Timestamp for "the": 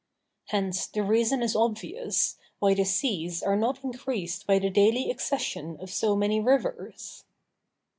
0.87-1.03, 2.73-2.85, 4.57-4.71